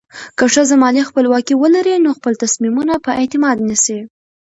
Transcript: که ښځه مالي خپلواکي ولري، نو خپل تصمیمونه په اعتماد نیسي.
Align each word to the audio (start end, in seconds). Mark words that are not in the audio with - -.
که 0.37 0.45
ښځه 0.53 0.75
مالي 0.83 1.01
خپلواکي 1.09 1.53
ولري، 1.57 1.95
نو 2.05 2.09
خپل 2.17 2.33
تصمیمونه 2.43 2.93
په 3.05 3.11
اعتماد 3.19 3.57
نیسي. 3.67 3.99